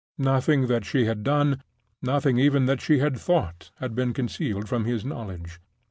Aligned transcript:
Nothing 0.17 0.65
that 0.65 0.83
she 0.83 1.05
had 1.05 1.21
done, 1.21 1.61
nothing 2.01 2.39
even 2.39 2.65
that 2.65 2.81
she 2.81 2.97
had 2.97 3.19
thought, 3.19 3.69
had 3.75 3.93
been 3.93 4.13
concealed 4.13 4.67
from 4.67 4.85
his 4.85 5.05
knowledge. 5.05 5.59